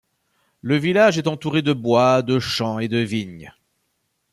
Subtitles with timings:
[0.63, 3.53] Le village est entouré de bois, de champs et de vignes.